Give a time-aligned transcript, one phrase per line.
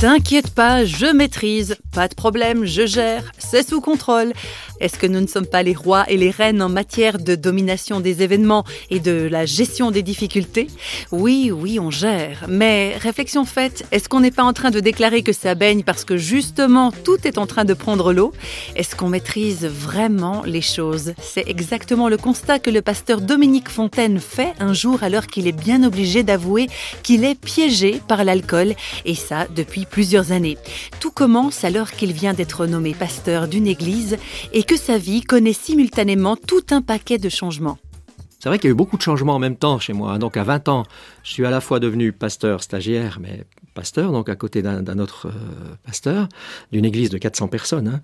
[0.00, 4.32] T'inquiète pas, je maîtrise, pas de problème, je gère, c'est sous contrôle.
[4.78, 7.98] Est-ce que nous ne sommes pas les rois et les reines en matière de domination
[7.98, 10.68] des événements et de la gestion des difficultés?
[11.10, 12.44] Oui, oui, on gère.
[12.46, 16.04] Mais réflexion faite, est-ce qu'on n'est pas en train de déclarer que ça baigne parce
[16.04, 18.32] que justement tout est en train de prendre l'eau?
[18.76, 21.14] Est-ce qu'on maîtrise vraiment les choses?
[21.20, 25.52] C'est exactement le constat que le pasteur Dominique Fontaine fait un jour alors qu'il est
[25.52, 26.68] bien obligé d'avouer
[27.02, 28.74] qu'il est piégé par l'alcool.
[29.04, 30.58] Et ça depuis plusieurs années.
[31.00, 34.16] Tout commence alors qu'il vient d'être nommé pasteur d'une église
[34.52, 37.78] et que sa vie connaît simultanément tout un paquet de changements.
[38.40, 40.18] C'est vrai qu'il y a eu beaucoup de changements en même temps chez moi.
[40.18, 40.84] Donc à 20 ans,
[41.24, 45.26] je suis à la fois devenu pasteur stagiaire, mais pasteur, donc à côté d'un autre
[45.28, 46.28] euh, pasteur,
[46.72, 48.00] d'une église de 400 personnes, hein,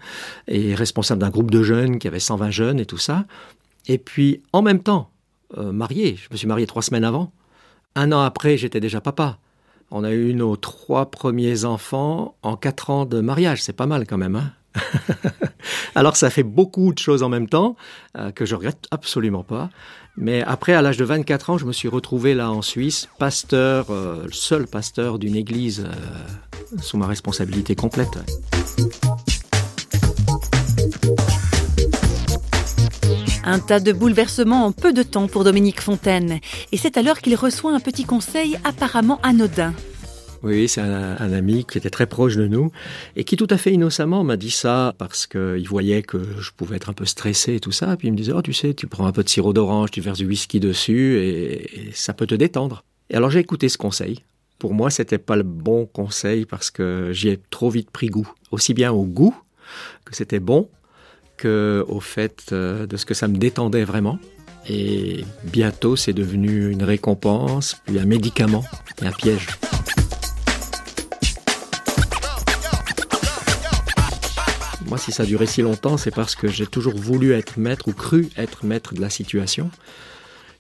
[0.48, 3.25] et responsable d'un groupe de jeunes qui avait 120 jeunes et tout ça.
[3.87, 5.11] Et puis en même temps,
[5.56, 6.16] euh, marié.
[6.16, 7.33] Je me suis marié trois semaines avant.
[7.95, 9.39] Un an après, j'étais déjà papa.
[9.91, 13.62] On a eu nos trois premiers enfants en quatre ans de mariage.
[13.62, 14.36] C'est pas mal quand même.
[14.36, 14.53] Hein
[15.95, 17.77] Alors ça fait beaucoup de choses en même temps
[18.17, 19.70] euh, que je regrette absolument pas.
[20.17, 23.86] Mais après, à l'âge de 24 ans, je me suis retrouvé là en Suisse, pasteur,
[23.91, 28.19] euh, seul pasteur d'une église euh, sous ma responsabilité complète.
[33.55, 36.41] Un tas de bouleversements en peu de temps pour Dominique Fontaine.
[36.72, 39.72] Et c'est alors qu'il reçoit un petit conseil apparemment anodin.
[40.42, 42.72] Oui, c'est un, ami qui était très proche de nous
[43.14, 46.74] et qui tout à fait innocemment m'a dit ça parce qu'il voyait que je pouvais
[46.74, 47.96] être un peu stressé et tout ça.
[47.96, 50.00] Puis il me disait, oh tu sais, tu prends un peu de sirop d'orange, tu
[50.00, 52.83] verses du whisky dessus et, ça peut te détendre.
[53.08, 54.24] Et alors j'ai écouté ce conseil.
[54.58, 58.28] Pour moi, c'était pas le bon conseil parce que j'y ai trop vite pris goût.
[58.50, 59.36] Aussi bien au goût
[60.05, 60.68] que c'était bon
[61.44, 64.18] au fait euh, de ce que ça me détendait vraiment.
[64.68, 68.64] Et bientôt, c'est devenu une récompense, puis un médicament
[69.02, 69.48] et un piège.
[74.86, 77.89] Moi, si ça a duré si longtemps, c'est parce que j'ai toujours voulu être maître
[77.89, 79.70] ou cru être maître de la situation.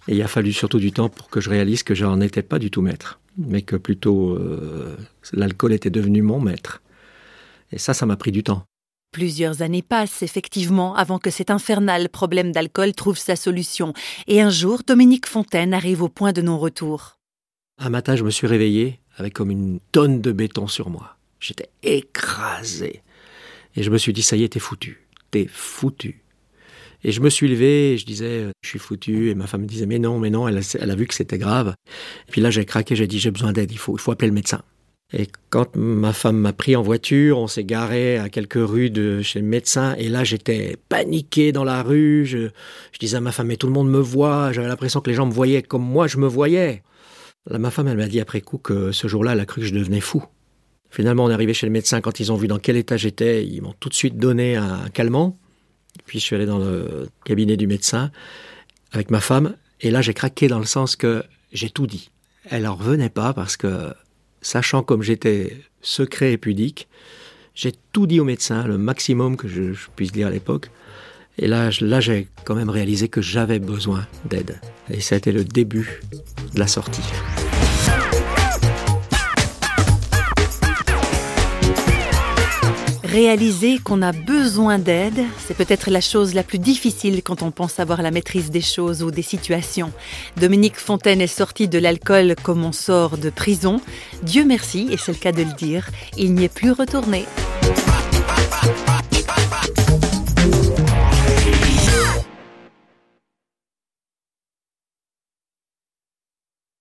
[0.08, 2.42] Et il a fallu surtout du temps pour que je réalise que je n'en étais
[2.42, 4.96] pas du tout maître, mais que plutôt euh,
[5.32, 6.82] l'alcool était devenu mon maître.
[7.72, 8.66] Et ça, ça m'a pris du temps.
[9.14, 13.92] Plusieurs années passent effectivement avant que cet infernal problème d'alcool trouve sa solution.
[14.26, 17.16] Et un jour, Dominique Fontaine arrive au point de non-retour.
[17.78, 21.16] Un matin, je me suis réveillé avec comme une tonne de béton sur moi.
[21.38, 23.04] J'étais écrasé.
[23.76, 25.06] Et je me suis dit, ça y est, t'es foutu.
[25.30, 26.24] T'es foutu.
[27.04, 29.30] Et je me suis levé et je disais, je suis foutu.
[29.30, 31.76] Et ma femme me disait, mais non, mais non, elle a, vu que c'était grave.
[32.26, 34.26] Et puis là, j'ai craqué, j'ai dit, j'ai besoin d'aide, il faut, il faut appeler
[34.26, 34.62] le médecin.
[35.12, 39.22] Et quand ma femme m'a pris en voiture, on s'est garé à quelques rues de
[39.22, 39.94] chez le médecin.
[39.98, 42.24] Et là, j'étais paniqué dans la rue.
[42.26, 42.48] Je,
[42.98, 44.52] disais à ma femme, mais tout le monde me voit.
[44.52, 46.82] J'avais l'impression que les gens me voyaient comme moi, je me voyais.
[47.48, 49.66] Là, ma femme, elle m'a dit après coup que ce jour-là, elle a cru que
[49.66, 50.24] je devenais fou.
[50.90, 52.00] Finalement, on est arrivé chez le médecin.
[52.00, 54.88] Quand ils ont vu dans quel état j'étais, ils m'ont tout de suite donné un
[54.92, 55.38] calmant.
[56.06, 58.10] Puis je suis allé dans le cabinet du médecin
[58.92, 59.54] avec ma femme.
[59.80, 61.22] Et là, j'ai craqué dans le sens que
[61.52, 62.10] j'ai tout dit.
[62.48, 63.92] Elle en revenait pas parce que
[64.44, 66.86] sachant comme j'étais secret et pudique,
[67.54, 70.70] j'ai tout dit au médecin, le maximum que je, puisse dire à l'époque.
[71.38, 74.60] Et là, là j'ai quand même réalisé que j'avais besoin d'aide.
[74.90, 76.00] Et ça a été le début
[76.52, 77.02] de la sortie.
[83.14, 87.78] Réaliser qu'on a besoin d'aide, c'est peut-être la chose la plus difficile quand on pense
[87.78, 89.92] avoir la maîtrise des choses ou des situations.
[90.36, 93.80] Dominique Fontaine est sorti de l'alcool comme on sort de prison.
[94.24, 97.24] Dieu merci, et c'est le cas de le dire, il n'y est plus retourné.